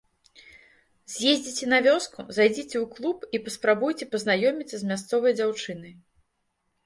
[1.15, 5.93] З'ездзіце на вёску, зайдзіце ў клуб і паспрабуйце пазнаёміцца з мясцовай дзяўчынай.